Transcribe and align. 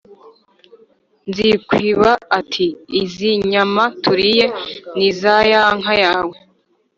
Nzikwiba 1.29 2.11
ati: 2.39 2.67
"Izi 3.01 3.31
nyama 3.51 3.83
turiye 4.03 4.45
ni 4.97 5.05
iza 5.09 5.35
ya 5.51 5.63
nka 5.79 5.93
yawe 6.03 6.35